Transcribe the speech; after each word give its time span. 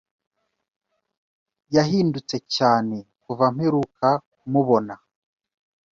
Yahindutse 1.75 2.35
cyane 2.55 2.97
kuva 3.23 3.45
mperuka 3.55 4.09
kumubona. 4.39 4.95